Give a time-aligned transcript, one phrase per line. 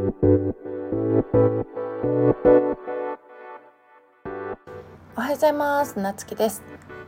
[5.20, 5.98] はようございます。
[5.98, 6.62] なつきです。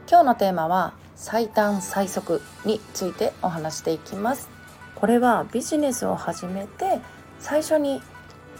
[0.08, 4.48] 今日のテーマは最短最速についてお話していきます。
[4.96, 6.98] これはビジネスを始めて
[7.38, 8.02] 最初に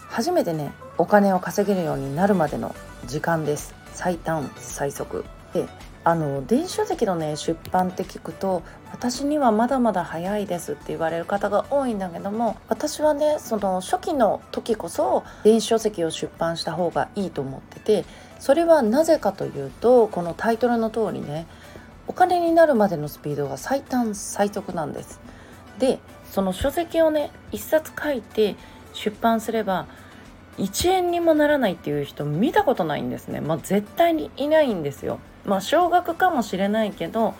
[0.07, 2.73] 初めてねお金を稼げるようになるまでの
[3.07, 3.75] 時間です。
[3.93, 5.67] 最短最速で
[6.03, 18.05] あの電子書籍のね出版って聞くと私にはまだまだ早いですって言われる方が多いんだけども私はねその初期の時こそ電子書籍を出版した方がいいと思ってて
[18.39, 21.45] それはなぜかというとこのタイトルの通りね
[22.07, 25.21] お金になるまでのスピードが最短最速なんです。
[25.77, 25.99] で
[26.29, 28.55] その書籍をね一冊書いて
[28.93, 29.87] 出版すれば
[30.57, 33.39] 1円にもならないっていう人見たことないんですね。
[33.39, 35.19] まあ、絶対にいないんですよ。
[35.45, 37.33] まあ少額かもしれないけど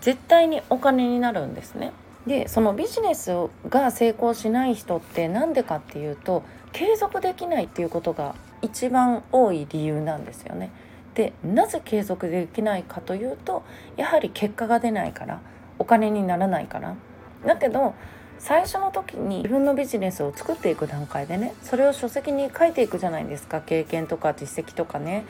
[0.00, 1.92] 絶対にお金になるんですね。
[2.26, 3.30] でそのビジネス
[3.68, 6.42] が成功しない人って何でかっていうと
[6.72, 10.70] 継続できないっていうことが一番多い理由なんですよね。
[11.14, 13.62] でなぜ継続できないかというと
[13.96, 15.40] やはり結果が出ないから
[15.78, 16.96] お金にならないから。
[17.44, 17.94] だけど
[18.38, 25.24] 最初の時に自分のビジネスを作っていく段階でねそれを書籍に書いていくじゃないですか経験とか実績とかね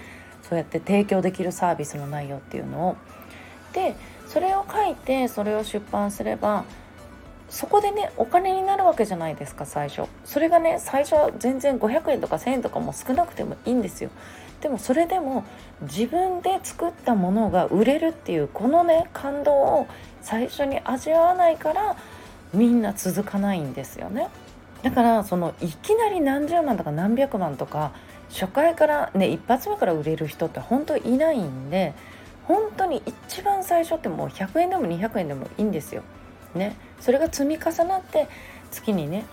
[0.49, 2.97] そうやって提供できるサービスの内容っていうのを。
[3.73, 3.95] で
[4.27, 6.65] それを書いてそれを出版すれば
[7.49, 10.09] そこでねお金になるわけじゃないですか最初。
[10.25, 14.11] それがね最初は全然500円とか1000円とかも少なくてもいいんですよ。
[14.61, 15.45] でもそれでも
[15.83, 19.87] 自分で作ったものが売れるっていうこのね感動を
[20.23, 21.97] 最初に味わわないから
[22.53, 24.29] みんな続かないんですよね。
[24.83, 27.93] だからそのいきなり何十万とか何百万とか
[28.31, 31.95] 初回からね一発目から売れる人って本当いないんで
[32.45, 36.03] 本当に一番最初ってもう100円でも200円でもいいんですよ。
[36.55, 38.29] ね、それが積み重なって
[38.71, 39.27] 月にね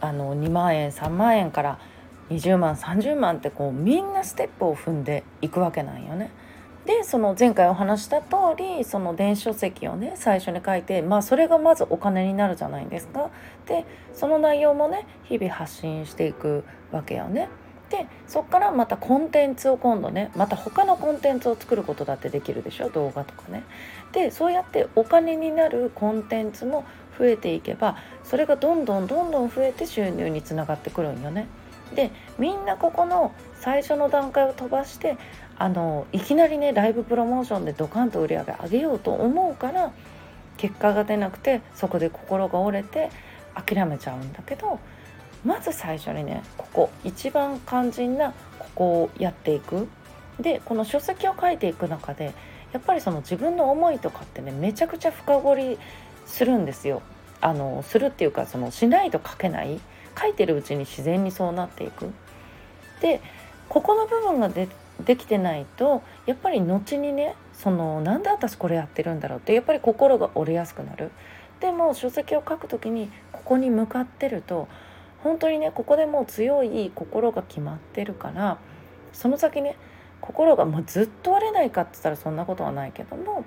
[0.00, 1.78] あの2万円3万円から
[2.30, 6.30] 20万30万ってこうみんなステップを踏んでいくわけなんよね。
[6.86, 13.30] でその前回お話した通りその電子書籍をね最初に書いてまあそれがまずお金になるじゃないですか。
[13.66, 13.84] で
[14.14, 17.48] その内容もね日々発信していくわけよね。
[17.90, 23.64] でそこからまたコンテンツを今度ねまた他のコンテンツを作ることだってできるでしょ動画とかね。
[24.12, 26.84] でそうやってお金になるコンテンツも
[27.18, 31.48] 増えていけばそれがどんどんどんどん増えて収入につながってくるんよね。
[31.94, 35.16] でみんなここの最初の段階を飛ばして
[35.58, 39.92] あのいきなりねライブプロモーションでドカンと売り上げ上げようと思うから
[40.56, 43.10] 結果が出なくてそこで心が折れて
[43.54, 44.78] 諦めちゃうんだけど
[45.44, 49.88] まず最初にねここ一番肝心なここをやっていく
[50.38, 52.32] でこの書籍を書いていく中で
[52.72, 55.78] やっぱりその自分の思いとかってねめちゃくちゃ深掘り
[56.26, 57.02] するんですよ。
[57.40, 59.80] あのするっていうかそのしないと書けない
[60.20, 62.10] 書いてるうちに自然にそうなっていく。
[63.00, 63.20] で
[63.68, 64.68] ここの部分がで
[65.04, 71.10] できてないとやっぱり後にねそのなんで私これやってるんだろうってやっぱり心が折れやすくなる。
[71.60, 74.68] でも書籍を書く時にここに向かってると
[75.22, 78.58] 本当にねここでもう強い心が決まってるから
[79.12, 79.76] その先ね
[80.20, 83.44] 心がもうずっと折れないかって言ったらそんなことはないけども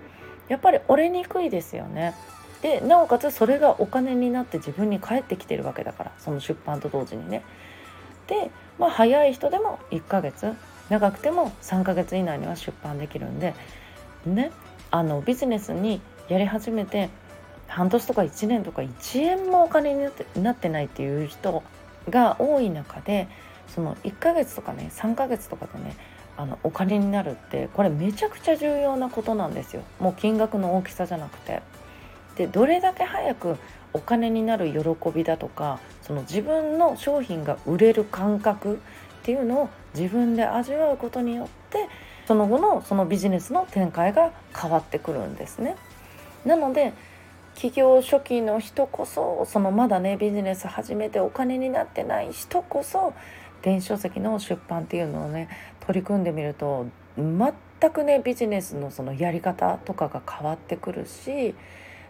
[0.48, 2.14] やっぱり折れにくいですよね。
[2.62, 7.44] でなおかつそれがお金になって自分に返ってきてるわけだからその出版と同時にね。
[8.28, 10.54] でまあ早い人でも1ヶ月
[10.90, 13.54] 長くても3ヶ月以内には出版できるんで
[14.26, 14.52] ね
[14.92, 17.10] あのビジネスにやり始めて
[17.74, 21.64] 半年とか1年とか1円もお金になってないっていう人
[22.10, 23.28] が多い中で
[23.68, 25.98] その1ヶ月とかね3ヶ月とかでね
[26.38, 31.62] あのお金になるってこれめちゃくちゃ重要なことなんですよもう金額の大きさじゃなくて。
[32.36, 33.58] でどれだけ早く
[33.94, 38.78] お金になる喜びだとかその自分の商品が売れる感覚っ
[39.22, 41.88] ていうのを自分で味わうことによって
[42.26, 45.76] その後のそのビジネスの展開が変わってくるんですね。
[46.44, 46.94] なので
[47.56, 53.14] 企業初期の人こそそのまだねビジネス始めてお金になってない人こそ
[53.62, 55.50] 電子書籍の出版っていうのをね
[55.82, 61.56] 取り組んでみると全くねビジネスのそのやり方とかが変わってくるし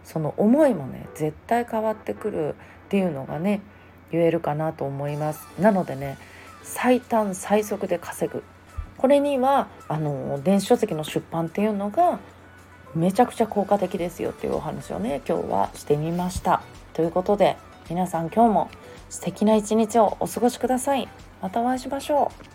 [0.02, 2.54] その思いもね絶対変わってくる
[2.86, 3.60] っていうのがね
[4.10, 5.46] 言えるかなと思います。
[5.58, 6.18] なのでね
[6.62, 8.42] 最短最速で稼ぐ。
[8.96, 12.20] これにはあの電子書籍の出版っていうのが
[12.94, 16.62] めちゃくちゃ効果的ですよっていうお話をね今日はしてみました。
[16.92, 17.56] ということで
[17.90, 18.70] 皆さん今日も
[19.10, 21.08] 素敵な一日をお過ごしください。
[21.42, 22.53] またお会いしましょう。